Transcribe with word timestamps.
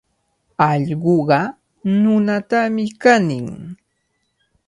Allquqa 0.69 1.39
nunatami 2.01 2.85
kanin. 3.01 3.47